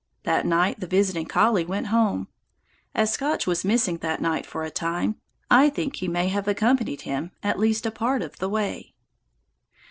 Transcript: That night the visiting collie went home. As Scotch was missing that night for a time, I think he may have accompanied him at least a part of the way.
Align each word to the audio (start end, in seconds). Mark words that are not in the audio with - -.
That 0.23 0.47
night 0.47 0.79
the 0.79 0.87
visiting 0.87 1.27
collie 1.27 1.63
went 1.63 1.85
home. 1.93 2.27
As 2.95 3.11
Scotch 3.13 3.45
was 3.45 3.63
missing 3.63 3.97
that 3.97 4.19
night 4.19 4.47
for 4.47 4.63
a 4.63 4.71
time, 4.71 5.17
I 5.51 5.69
think 5.69 5.97
he 5.97 6.07
may 6.07 6.27
have 6.29 6.47
accompanied 6.47 7.01
him 7.01 7.29
at 7.43 7.59
least 7.59 7.85
a 7.85 7.91
part 7.91 8.23
of 8.23 8.39
the 8.39 8.49
way. 8.49 8.95